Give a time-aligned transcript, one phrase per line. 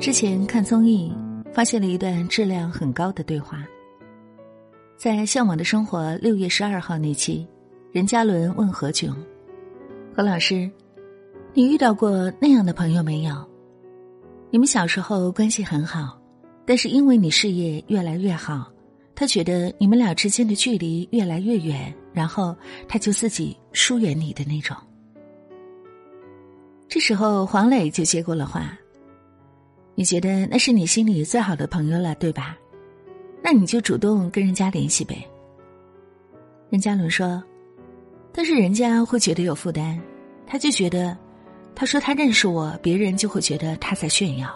[0.00, 1.12] 之前看综艺，
[1.52, 3.66] 发现了一段质量很高的对话。
[4.96, 7.44] 在《向往的生活》六月十二号那期，
[7.90, 9.12] 任嘉伦问何炅
[10.14, 10.70] ：“何老师，
[11.52, 13.44] 你遇到过那样的朋友没有？
[14.50, 16.16] 你们小时候关系很好，
[16.64, 18.70] 但是因为你事业越来越好，
[19.16, 22.54] 他觉得你们俩之间的距离越来越远，然后
[22.86, 24.76] 他就自己疏远你的那种。”
[26.88, 28.78] 这时候，黄磊就接过了话。
[29.98, 32.56] 你觉得那是你心里最好的朋友了，对吧？
[33.42, 35.28] 那你就主动跟人家联系呗。
[36.70, 37.42] 任嘉伦说
[38.32, 40.00] ：“但是人家会觉得有负担，
[40.46, 41.18] 他就觉得，
[41.74, 44.48] 他说他认识我，别人就会觉得他在炫耀。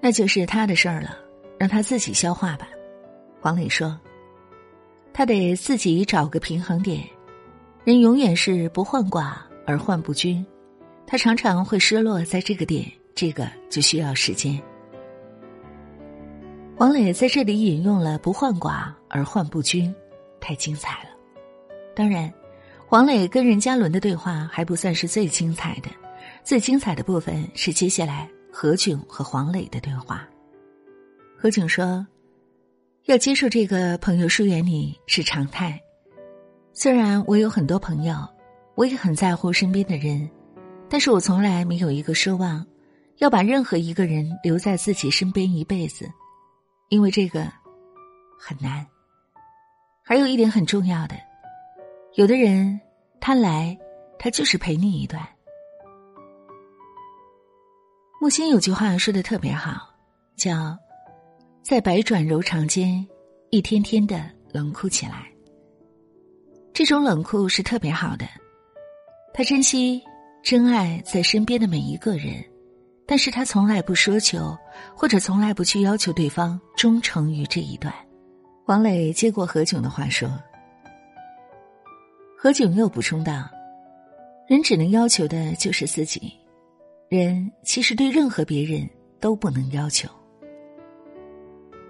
[0.00, 1.16] 那就是他的事儿了，
[1.56, 2.68] 让他自己消化吧。”
[3.40, 3.96] 黄磊说
[5.14, 7.00] ：“他得自己找个平衡点，
[7.84, 9.34] 人永远是不患寡
[9.68, 10.44] 而患不均，
[11.06, 12.84] 他常常会失落在这个点。”
[13.20, 14.58] 这个就需要时间。
[16.74, 19.94] 黄磊在这里引用了“不患寡而患不均”，
[20.40, 21.10] 太精彩了。
[21.94, 22.32] 当然，
[22.86, 25.90] 黄磊跟任嘉伦的对话还不算是最精彩的，
[26.42, 30.26] 最精彩的部分是接下来何炅和黄磊的对话。
[31.36, 32.06] 何炅说
[33.04, 35.78] ：“要接受这个朋友疏远你是常态，
[36.72, 38.16] 虽然我有很多朋友，
[38.76, 40.26] 我也很在乎身边的人，
[40.88, 42.66] 但是我从来没有一个奢望。”
[43.20, 46.10] 要把任何一个人留在自己身边一辈子，
[46.88, 47.46] 因为这个
[48.38, 48.86] 很难。
[50.02, 51.14] 还有一点很重要的，
[52.14, 52.80] 有的人
[53.20, 53.78] 他来，
[54.18, 55.22] 他就是陪你一段。
[58.22, 59.94] 木心有句话说的特别好，
[60.34, 60.76] 叫
[61.62, 63.06] “在百转柔肠间，
[63.50, 65.30] 一天天的冷酷起来”。
[66.72, 68.26] 这种冷酷是特别好的，
[69.34, 70.02] 他珍惜、
[70.42, 72.42] 真爱在身边的每一个人。
[73.10, 74.56] 但是他从来不奢求，
[74.94, 77.92] 或者从来不去要求对方忠诚于这一段。
[78.66, 80.40] 王磊接过何炅的话说
[82.38, 83.50] ：“何炅又补充道，
[84.46, 86.32] 人只能要求的就是自己，
[87.08, 88.88] 人其实对任何别人
[89.18, 90.08] 都不能要求。”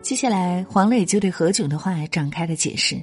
[0.00, 2.96] 接下来，黄磊就对何炅的话展开了解释。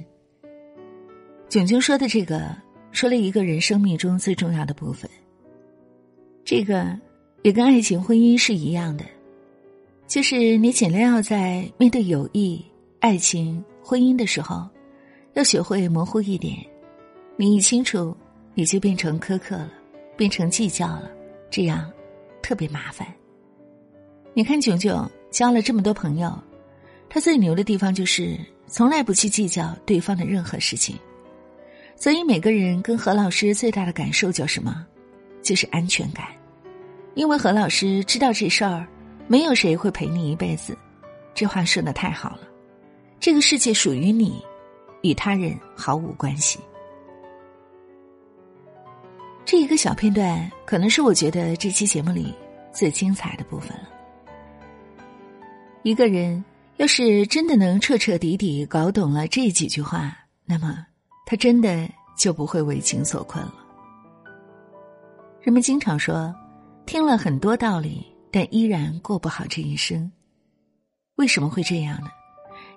[1.48, 2.50] 炅炅说的这个，
[2.90, 5.08] 说了一个人生命中最重要的部分，
[6.44, 6.98] 这个。
[7.42, 9.04] 也跟爱情、婚姻是一样的，
[10.06, 12.64] 就是你尽量要在面对友谊、
[13.00, 14.68] 爱情、婚姻的时候，
[15.34, 16.56] 要学会模糊一点。
[17.36, 18.16] 你一清楚，
[18.54, 19.72] 你就变成苛刻了，
[20.16, 21.10] 变成计较了，
[21.48, 21.90] 这样
[22.42, 23.06] 特别麻烦。
[24.34, 26.36] 你看，炯炯交了这么多朋友，
[27.08, 30.96] 他最牛的地方就是从来不去计较对方的任何事情。
[31.94, 34.86] 所以，每个人跟何老师最大的感受叫什么？
[35.42, 36.26] 就是安全感。
[37.18, 38.86] 因为何老师知道这事儿，
[39.26, 40.78] 没有谁会陪你一辈子。
[41.34, 42.42] 这话说的太好了，
[43.18, 44.40] 这个世界属于你，
[45.02, 46.60] 与他人毫无关系。
[49.44, 52.32] 这一个小片段，可能是我觉得这期节目里
[52.72, 53.88] 最精彩的部分了。
[55.82, 56.44] 一个人
[56.76, 60.86] 要是真的能彻彻底底搞懂了这几句话，那么
[61.26, 63.54] 他真的就不会为情所困了。
[65.40, 66.32] 人们经常说。
[66.88, 70.10] 听了很多道理，但依然过不好这一生，
[71.16, 72.08] 为什么会这样呢？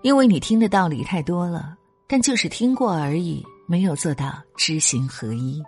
[0.02, 1.78] 因为你听的道理太多了，
[2.10, 5.64] 但就是听过而已，没有做到知行合一。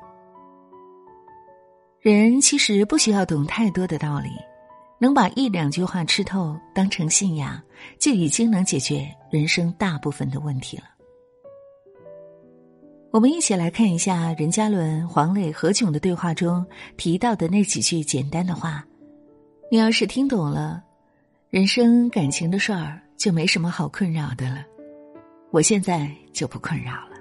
[2.01, 4.29] 人其实不需要懂太多的道理，
[4.99, 7.57] 能把一两句话吃透当成信仰，
[7.97, 10.83] 就已经能解决人生大部分的问题了。
[13.13, 16.66] 我们一起来看一下任嘉伦、黄磊、何炅的对话中
[16.97, 18.84] 提到的那几句简单的话。
[19.69, 20.84] 你要是听懂了，
[21.52, 24.66] 人生感情的事儿就没什么好困扰的了。
[25.52, 27.12] 我现在就不困扰了。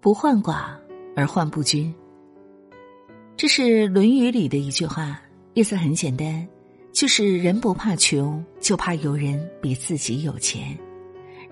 [0.00, 0.66] 不患寡
[1.16, 1.92] 而患不均，
[3.36, 5.20] 这是《论语》里的一句话，
[5.54, 6.46] 意思很简单，
[6.92, 10.78] 就是人不怕穷，就怕有人比自己有钱；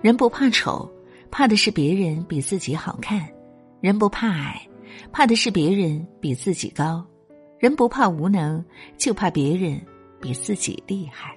[0.01, 0.89] 人不怕丑。
[1.31, 3.27] 怕的是别人比自己好看，
[3.81, 4.61] 人不怕矮，
[5.11, 7.03] 怕的是别人比自己高；
[7.59, 8.63] 人不怕无能，
[8.97, 9.79] 就怕别人
[10.19, 11.35] 比自己厉害。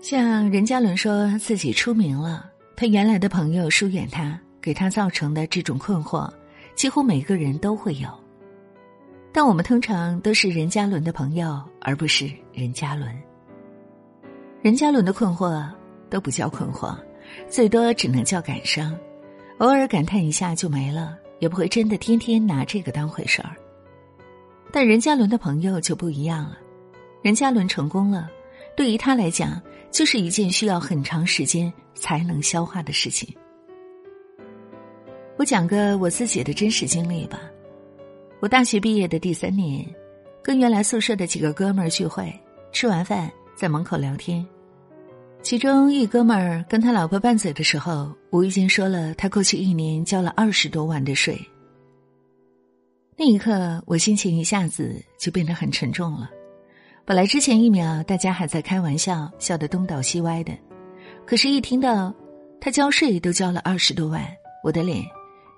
[0.00, 6.32] 像任嘉伦说自己出名了，他原来的朋友疏远他，给他造成的这种困惑，
[6.76, 8.08] 几乎每个人都会有。
[9.32, 13.12] 但我们通常都是任嘉伦的朋友，而不是任嘉伦。
[14.62, 15.68] 任嘉伦的困惑
[16.08, 16.96] 都不叫困惑。
[17.48, 18.98] 最多只能叫感伤，
[19.58, 23.56] 偶尔感叹一下就没了，也不会真的天天拿这个当回事儿。
[24.70, 26.58] 但任嘉伦的朋友就不一样了，
[27.22, 28.30] 任嘉伦成功了，
[28.76, 29.60] 对于他来讲，
[29.90, 33.34] 就是一件需要很长时间才能消化的事情。
[35.36, 37.40] 我讲个我自己的真实经历吧。
[38.40, 39.84] 我大学毕业的第三年，
[40.42, 42.32] 跟原来宿舍的几个哥们儿聚会，
[42.72, 44.46] 吃完饭在门口聊天，
[45.40, 51.38] 其中一哥们儿跟他老婆拌嘴的时候，无意间说了他过去一年交了二十多万的税。
[53.16, 56.30] 那一刻，我心情一下子就变得很沉重了。
[57.04, 60.52] 本来之前一秒大家还在开玩笑，笑得东倒西歪的，
[61.24, 62.14] 可是，一听到
[62.60, 64.22] 他交税都交了二十多万，
[64.62, 65.02] 我的脸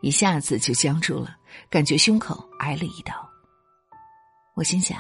[0.02, 1.36] 一下子就僵住了，
[1.68, 3.12] 感觉胸口挨了一刀。
[4.54, 4.98] 我心想，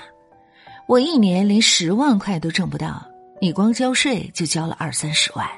[0.88, 3.08] 我一年连十万块都挣不到，
[3.42, 5.48] 你光交税就交了二三十万。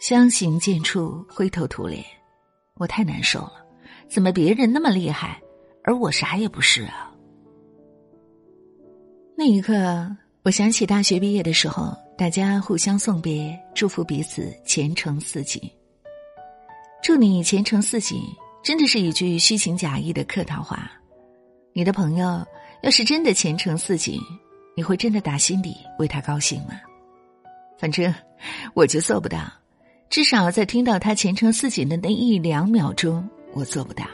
[0.00, 2.02] 相形见绌，灰头土脸，
[2.76, 3.66] 我太难受了。
[4.08, 5.38] 怎么别人那么厉害，
[5.84, 7.12] 而我啥也不是啊？
[9.36, 9.74] 那一刻，
[10.42, 15.60] 我想起大学毕业的时候，大家互相送别，祝福彼此前程似锦。
[17.02, 18.18] 祝你前程似锦，
[18.62, 20.90] 真的是一句虚情假意的客套话。
[21.74, 22.42] 你的朋友
[22.82, 24.18] 要是真的前程似锦，
[24.76, 26.74] 你会真的打心底为他高兴吗？
[27.78, 28.14] 反正
[28.74, 29.38] 我就做不到，
[30.10, 33.26] 至少在听到他前程似锦的那一两秒钟。
[33.54, 34.04] 我做不到。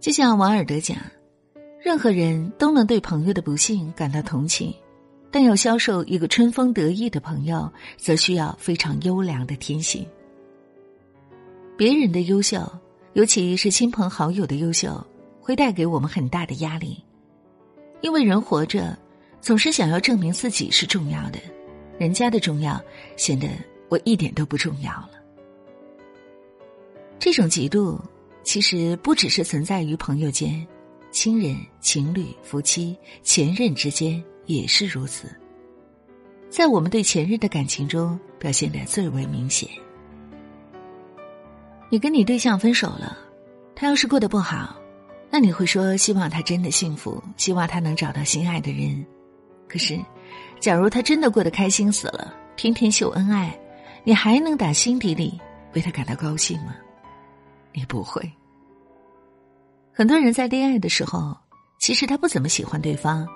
[0.00, 0.96] 就像王尔德讲，
[1.78, 4.74] 任何人都能对朋友的不幸感到同情，
[5.30, 10.06] 但要销售一个春风得意的朋友，则需要非常优良的天性。
[11.76, 12.66] 别人的优秀，
[13.12, 15.06] 尤其是亲朋好友的优秀，
[15.38, 17.03] 会带给我们很大的压力，
[18.04, 18.94] 因为人活着
[19.40, 21.38] 总是想要证明自己是重要的，
[21.98, 22.78] 人家的重要
[23.16, 23.48] 显得
[23.88, 25.12] 我一点都不重要了。
[27.18, 27.98] 这种嫉妒
[28.42, 30.66] 其实不只是存在于朋友间，
[31.10, 35.34] 亲人、情侣、夫妻、前任之间也是如此。
[36.50, 39.66] 在我们对前任的感情中表现的最为明显。
[41.88, 43.16] 你跟你对象分手了，
[43.74, 44.76] 他要是过得不好，
[45.34, 49.04] 那你会说希望他真的幸福，希望他能找到心爱的人。
[49.68, 49.98] 可是，
[50.60, 53.58] 假如他真的过得开心死了，天天秀恩爱，
[54.04, 55.36] 你还能打心底里
[55.74, 56.76] 为他感到高兴吗？
[57.72, 58.22] 你不会。
[59.92, 61.36] 很多人在恋爱的时候，
[61.80, 63.26] 其实他不怎么喜欢对方，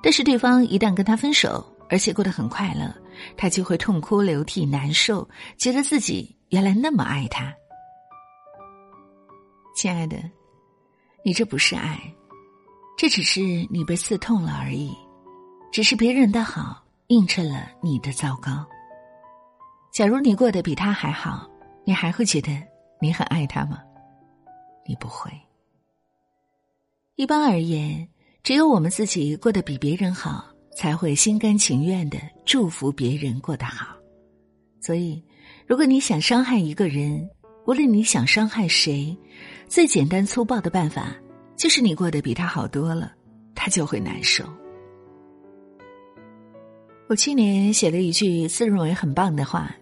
[0.00, 2.94] 但是对方一旦跟他分手，而且过得很快乐，
[3.36, 7.52] 他就会痛哭流涕、难受，觉得自己原来那么爱他。
[9.74, 10.16] 亲爱的，
[11.22, 12.00] 你这不是爱，
[12.96, 13.40] 这只是
[13.70, 14.92] 你被刺痛了而已，
[15.70, 18.66] 只是别人的好映衬了你的糟糕。
[19.92, 21.48] 假如你过得比他还好，
[21.84, 22.50] 你还会觉得？
[23.02, 23.80] 你很爱他吗？
[24.86, 25.30] 你不会。
[27.16, 28.06] 一般而言，
[28.42, 30.44] 只有我们自己过得比别人好，
[30.76, 33.96] 才会心甘情愿的祝福别人过得好。
[34.80, 35.22] 所以，
[35.66, 37.28] 如果你想伤害一个人，
[37.66, 39.16] 无论你想伤害谁，
[39.70, 41.14] 最简单粗暴的办法
[41.56, 43.12] 就是你过得比他好多了，
[43.54, 44.44] 他就会难受。
[47.08, 49.72] 我去年写了一句自认为很棒的话，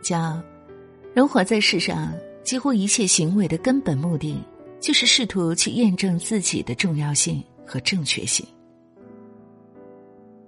[0.00, 0.40] 叫
[1.12, 2.12] “人活在世上”。
[2.44, 4.36] 几乎一切行为的根本目的，
[4.80, 8.44] 就是试图去验证自己的重要性和正确性。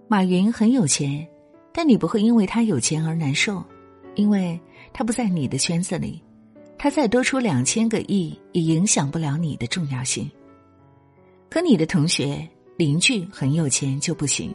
[0.08, 1.26] 马云很有钱，
[1.72, 3.64] 但你不会因为他有钱而难受，
[4.16, 4.60] 因为
[4.92, 6.20] 他不在你的圈子里。
[6.84, 10.30] 他再多出两千个亿，也影响不了你的重要性。
[11.48, 14.54] 可你的同学、邻居很有钱就不行，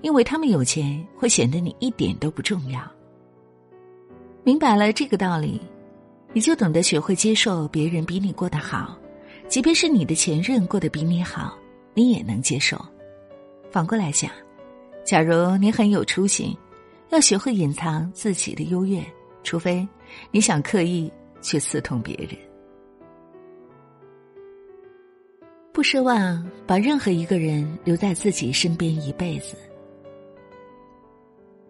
[0.00, 2.80] 因为他们有钱会显得你一点都不重要。
[4.42, 5.60] 明白了这个道理。
[6.32, 8.96] 你就懂得学会接受别人比你过得好，
[9.46, 11.58] 即便是你的前任过得比你好，
[11.92, 12.82] 你也能接受。
[13.70, 14.30] 反过来讲，
[15.04, 16.56] 假如你很有出息，
[17.10, 19.04] 要学会隐藏自己的优越，
[19.42, 19.86] 除非
[20.30, 22.30] 你想刻意去刺痛别人。
[25.72, 29.56] 不奢望把任何一个人留在自己身边一辈子。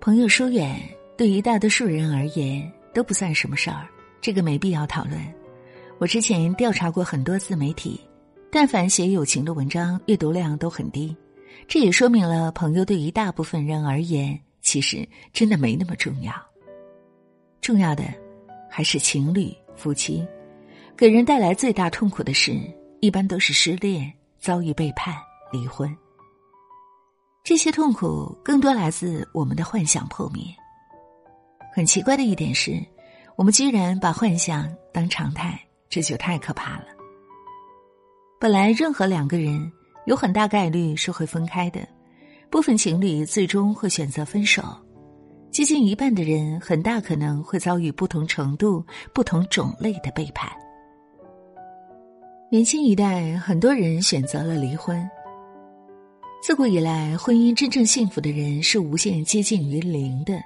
[0.01, 0.81] 朋友疏远，
[1.17, 3.89] 对于大多数人而言都不算什么事儿。
[4.21, 5.21] 这个没必要讨论。
[5.99, 8.01] 我之前调查过很多自媒体，
[8.51, 11.17] 但凡写友情的文章，阅读量都很低。
[11.67, 16.33] 这也说明了朋友对于大部分人而言，其实真的没那么重要。
[17.61, 18.05] 重要的
[18.77, 20.23] 还是情侣、夫妻。
[20.99, 22.53] 给人带来最大痛苦的事，
[23.01, 25.15] 一般都是失恋、遭遇背叛、
[25.51, 25.97] 离婚。
[27.43, 30.45] 这些痛苦更多来自我们的幻想破灭。
[31.73, 32.79] 很奇怪的一点是。
[33.35, 36.87] 我们居然把幻想当常态，这就太可怕了。
[38.39, 39.73] 本来任何两个人
[40.05, 41.87] 有很大概率是会分开的，
[42.51, 44.63] 部分情侣最终会选择分手，
[45.57, 48.85] 接近一半的人很大可能会遭遇不同程度、
[49.15, 50.53] 不同种类的背叛。
[52.51, 55.03] 年轻一代很多人选择了离婚。
[56.43, 60.39] 自古以来，婚姻真正幸福的人是无限接近于零的，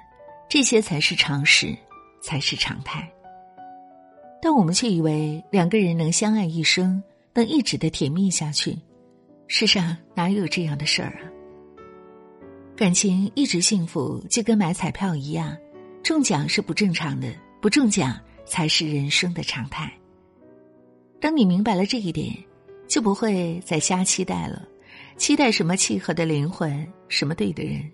[0.47, 1.75] 这些才是常识，
[2.23, 3.05] 才是常态。
[4.41, 7.03] 但我们却以为两个人能相爱一生，
[7.33, 8.79] 能一直的甜蜜下去，
[9.47, 11.27] 世上哪有这样的事儿啊？
[12.81, 15.55] 感情一直幸福，就跟买彩票一样，
[16.01, 19.93] 中奖是不正常的，不中奖才是人生的常态。
[21.19, 22.35] 当你明白了这一点，
[22.87, 24.67] 就不会再瞎期待了。
[25.15, 27.87] 期待什么契合的灵魂，什么对的人？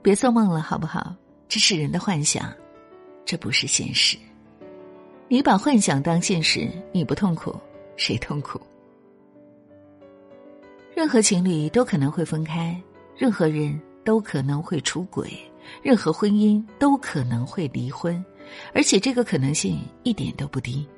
[0.00, 1.14] 别做梦了，好不好？
[1.46, 2.50] 这是人的幻想，
[3.26, 4.16] 这不是现实。
[5.28, 7.54] 你把幻想当现实，你不痛苦，
[7.94, 8.58] 谁痛苦？
[10.96, 12.74] 任何情侣都可能会分开，
[13.20, 15.30] 任何人都可能会出轨，
[15.82, 18.24] 任何婚姻都可能会离婚，
[18.72, 20.88] 而且这个可能性一点都不低。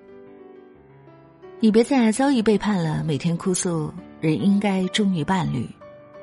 [1.58, 3.92] 你别再遭遇背叛了，每天哭诉。
[4.20, 5.68] 人应该忠于伴侣，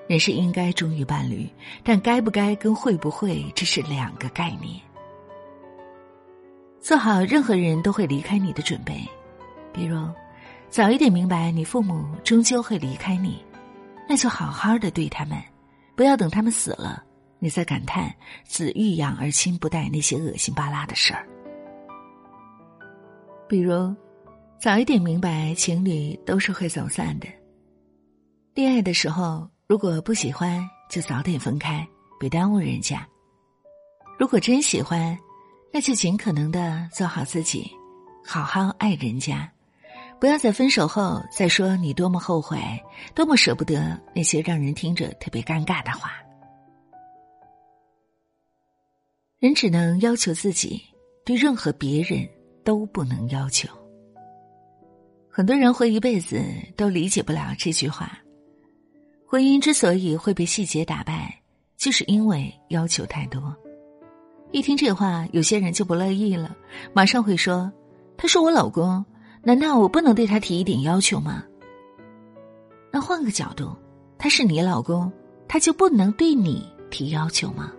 [0.08, 1.46] 人是应该忠于伴侣，
[1.84, 4.80] 但该不该跟会不会，这是两个概念。
[6.80, 9.06] 做好任何人都会离开你的准备，
[9.74, 9.98] 比如
[10.70, 13.44] 早一点明白你父母终究会离开你，
[14.08, 15.38] 那就好好的对他们，
[16.00, 17.04] 不要等他们死了，
[17.40, 18.10] 你再感叹
[18.46, 21.28] 子欲养而亲不待那些恶心巴拉的事儿。
[23.50, 23.94] 比如。
[24.58, 27.28] 早一点明白，情侣都是会走散的。
[28.54, 31.86] 恋爱的时候，如果不喜欢，就早点分开，
[32.18, 32.98] 别耽误人家；
[34.18, 35.18] 如果真喜欢，
[35.74, 37.70] 那就尽可能的做好自己，
[38.26, 39.50] 好好爱人家，
[40.20, 42.60] 不要在分手后再说你多么后悔，
[43.16, 46.12] 多么舍不得那些让人听着特别尴尬的话。
[49.40, 50.82] 人只能要求自己，
[51.24, 52.28] 对任何别人
[52.66, 53.70] 都不能要求。
[55.30, 56.44] 很多人活一辈子
[56.76, 58.20] 都理解不了这句话。
[59.26, 61.34] 婚姻之所以会被细节打败，
[61.78, 63.56] 就是因为要求太多。
[64.52, 66.54] 一听这话，有些人就不乐意了，
[66.92, 67.72] 马上会说
[68.18, 69.06] ：“他是我老公，
[69.50, 71.44] 难道我不能对他提一点要求吗？”
[72.94, 73.76] 那换个角度，
[74.16, 75.12] 他是你老公，
[75.48, 77.74] 他就不能对你提要求吗？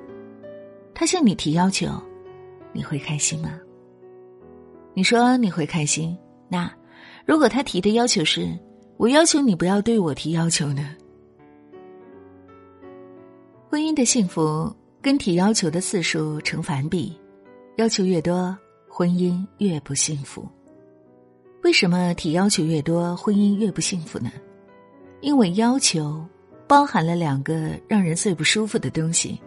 [0.93, 1.89] 他向你提要求，
[2.73, 3.53] 你会开心吗？
[4.95, 6.69] 你说你会开心，那？
[7.25, 8.49] 如果他提的要求是
[8.99, 10.97] “我要求你不要对我提要求”呢？
[13.69, 17.17] 婚姻的幸福跟提要求的次数成反比，
[17.77, 18.59] 要求越多，
[18.89, 20.45] 婚姻越不幸福。
[21.63, 24.33] 为什么提要求越多，婚姻越不幸福呢？
[25.21, 26.25] 因为要求
[26.67, 29.39] 包含了两个让人最不舒服的东西：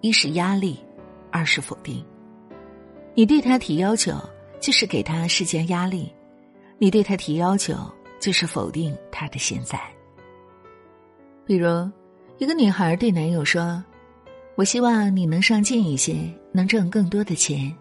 [0.00, 0.78] 一是压力，
[1.30, 2.04] 二是否定。
[3.14, 4.12] 你对他提要求，
[4.60, 6.12] 就是给他施加压力。
[6.78, 7.74] 你对他提要求，
[8.20, 9.80] 就是否定他的现在。
[11.44, 11.90] 比如，
[12.38, 13.82] 一个女孩对男友说
[14.54, 16.16] ：“我希望你能上进一些，
[16.52, 17.74] 能挣更多的钱。”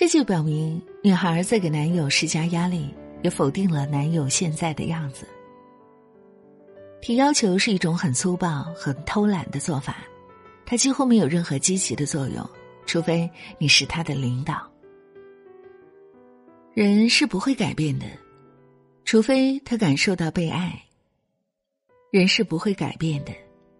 [0.00, 2.88] 这就表明女孩在给男友施加压力，
[3.22, 5.26] 也否定了男友现在的样子。
[7.02, 9.98] 提要求是一种很粗暴、很偷懒的做法，
[10.64, 12.42] 它几乎没有任何积极的作用，
[12.86, 14.66] 除非你是他的领导。
[16.72, 18.06] 人是不会改变的，
[19.04, 20.82] 除非他感受到被爱。
[22.10, 23.32] 人是不会改变的，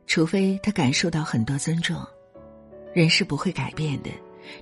[0.07, 1.97] 除非他感受到很多尊重。
[2.93, 4.11] 人是不会改变的，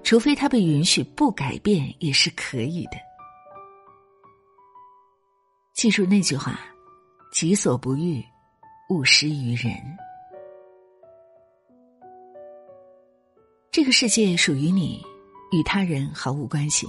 [0.03, 2.93] 除非他被允许不改变也是可以的。
[5.75, 6.59] 记住那句话：
[7.33, 8.25] 己所不欲，
[8.91, 9.73] 勿施于人。
[13.71, 15.01] 这个世界属于你，
[15.53, 16.87] 与他人毫无关系。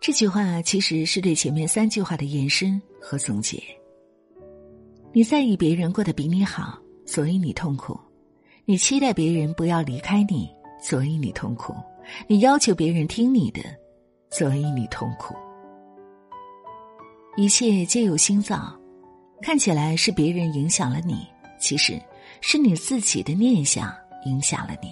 [0.00, 3.62] 这句话其实是对前面三句话的延伸和总结。
[5.12, 7.94] 你在意别人过得比你好，所以你痛苦；
[8.64, 10.48] 你期待别人不要离开你，
[10.82, 11.72] 所以你痛苦；
[12.26, 13.60] 你要求别人听你的，
[14.30, 15.34] 所以你痛苦。
[17.36, 18.78] 一切皆由心造，
[19.40, 21.26] 看起来是别人影响了你，
[21.58, 21.98] 其实
[22.40, 23.94] 是你自己的念想
[24.26, 24.90] 影响了你，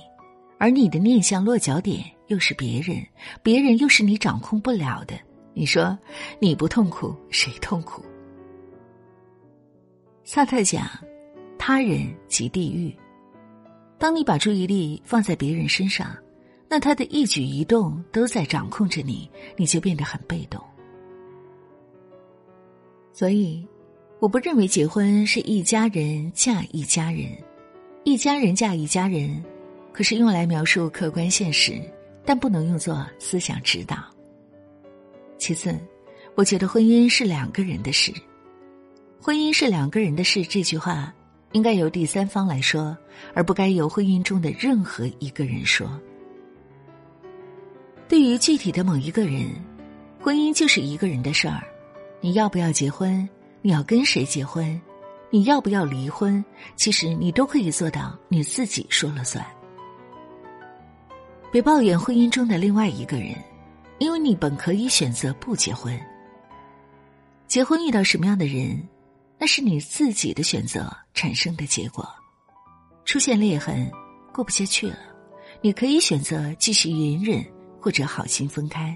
[0.58, 2.02] 而你的念想落脚点。
[2.28, 3.04] 又是别人，
[3.42, 5.18] 别人又是你掌控不了的。
[5.52, 5.98] 你说
[6.38, 8.04] 你不痛苦，谁痛苦？
[10.22, 10.88] 萨特讲，
[11.58, 12.96] 他人即地狱。
[14.00, 16.16] 当你把注意力放在别人身上，
[16.70, 20.58] 那他的一举一动都在掌控着你，你就变得很被动。
[23.12, 23.62] 所以，
[24.18, 27.26] 我不认为结婚是一家人嫁一家人，
[28.04, 29.44] 一家人嫁一家人，
[29.92, 31.78] 可是用来描述客观现实，
[32.24, 33.98] 但不能用作思想指导。
[35.36, 35.78] 其次，
[36.36, 38.10] 我觉得婚姻是两个人的事，
[39.20, 41.14] 婚姻是两个人的事这句话。
[41.52, 42.96] 应该由第三方来说，
[43.34, 45.88] 而不该由婚姻中的任何一个人说。
[48.08, 49.48] 对于具体的某一个人，
[50.20, 51.62] 婚姻就是一个人的事儿。
[52.20, 53.28] 你要不要结婚？
[53.62, 54.80] 你要跟谁结婚？
[55.30, 56.44] 你要不要离婚？
[56.76, 59.44] 其实你都可以做到你自己说了算。
[61.52, 63.34] 别抱怨婚姻中的另外一个人，
[63.98, 65.98] 因为你本可以选择不结婚。
[67.46, 68.80] 结婚遇到什么样的人？
[69.40, 72.06] 那是你自己的选择产生的结果，
[73.06, 73.90] 出现裂痕，
[74.34, 74.98] 过不下去了，
[75.62, 77.42] 你可以选择继续隐忍，
[77.80, 78.94] 或者好心分开。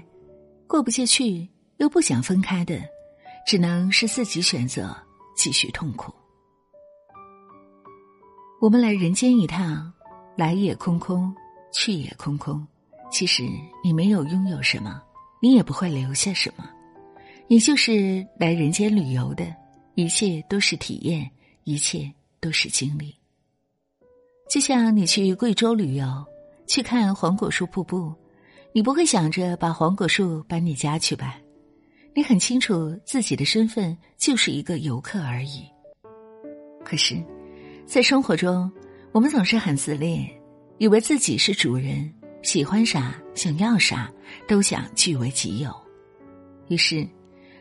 [0.67, 2.79] 过不下去又不想分开的，
[3.47, 4.95] 只能是自己选择
[5.35, 6.13] 继续痛苦。
[8.61, 9.91] 我们来人间一趟，
[10.35, 11.33] 来也空空，
[11.73, 12.65] 去也空空。
[13.11, 13.43] 其实
[13.83, 15.01] 你没有拥有什么，
[15.41, 16.69] 你也不会留下什么，
[17.47, 19.64] 你就是来人间旅游的。
[19.95, 21.29] 一切都是体验，
[21.63, 22.11] 一切
[22.41, 23.15] 都是经历。
[24.49, 26.05] 就像你去贵州旅游，
[26.67, 28.13] 去看黄果树瀑布，
[28.73, 31.39] 你不会想着把黄果树搬你家去吧？
[32.13, 35.63] 你很清楚自己的身份就是一个游客而已。
[36.83, 37.15] 可是，
[37.85, 38.69] 在生活中，
[39.13, 40.29] 我们总是很自恋，
[40.77, 44.11] 以为自己是主人，喜欢啥、想要啥，
[44.45, 45.73] 都想据为己有，
[46.67, 47.07] 于是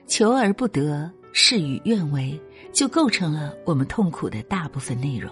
[0.08, 1.08] 求而不得。
[1.36, 2.40] 事与愿违，
[2.72, 5.28] 就构成了我们痛苦的大部分内容。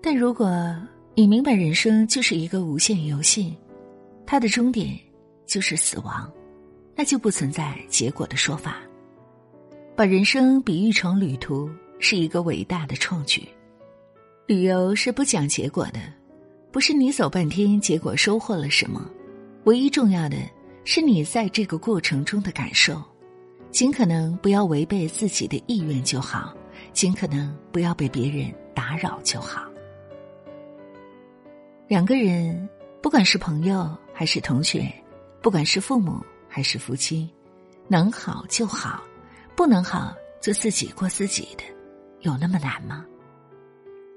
[0.00, 0.74] 但如果
[1.14, 3.54] 你明白人生就是一个无限游戏，
[4.24, 4.98] 它的终点
[5.44, 6.32] 就是死亡，
[6.96, 8.78] 那就不存在结果的说法。
[9.94, 13.46] 把人生比喻成旅途，是一个伟大的创举。
[14.46, 16.00] 旅游是不讲结果的，
[16.72, 19.06] 不是你走半天结果收获了什么，
[19.64, 20.38] 唯一重要的
[20.86, 22.98] 是你在这个过程中的感受。
[23.70, 26.54] 尽可能不要违背自己的意愿就好，
[26.92, 29.64] 尽可能不要被别人打扰就好。
[31.86, 32.68] 两个人，
[33.00, 34.92] 不管是朋友还是同学，
[35.40, 37.28] 不管是父母还是夫妻，
[37.88, 39.02] 能好就好，
[39.56, 41.64] 不能好就自己过自己的，
[42.20, 43.04] 有那么难吗？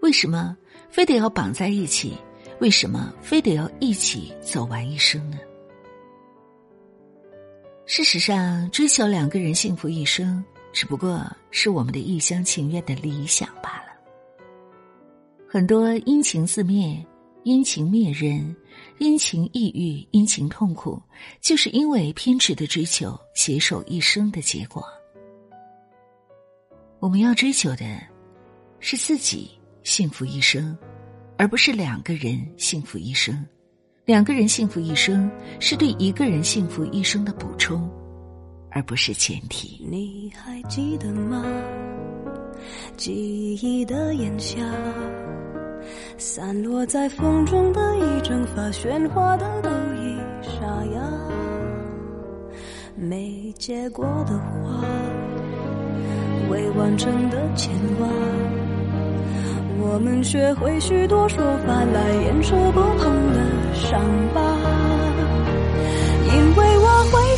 [0.01, 0.57] 为什么
[0.89, 2.17] 非得要绑在一起？
[2.59, 5.37] 为什么非得要一起走完一生呢？
[7.85, 13.93] 事实上，追求两个人幸福一生，只不过是我们的一厢情愿的理想罢了。
[15.47, 17.05] 很多阴晴自灭、
[17.43, 18.55] 阴晴灭人、
[18.99, 20.99] 阴晴抑郁、阴晴痛苦，
[21.41, 24.83] 就是因为偏执的追求携手一生的结果。
[26.99, 27.85] 我们要追求的，
[28.79, 29.51] 是自己
[29.83, 30.75] 幸福一生，
[31.37, 33.45] 而不是两个人幸福一生。
[34.05, 37.89] 两个人幸福一生，是对一个人幸福一生的补充，
[38.69, 39.87] 而不是前提。
[39.89, 41.41] 你还记得吗？
[42.97, 44.61] 记忆的炎夏，
[46.17, 51.01] 散落在风中的一整发，喧哗的都已沙哑。
[52.97, 54.83] 没结果的花，
[56.49, 58.05] 未完成的牵挂。
[59.79, 63.32] 我们学会许多说法来掩饰不碰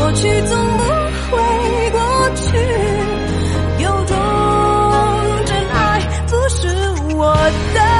[0.00, 0.82] 过去总不
[1.30, 2.00] 会过
[2.34, 2.56] 去，
[3.82, 4.16] 有种
[5.44, 6.66] 真爱不是
[7.14, 7.36] 我
[7.74, 7.99] 的。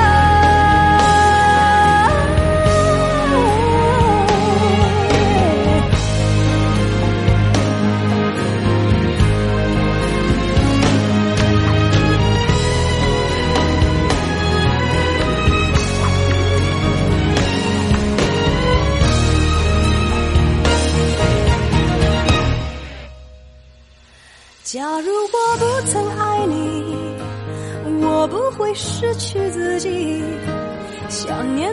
[29.12, 30.22] 失去自己。
[31.08, 31.72] 想念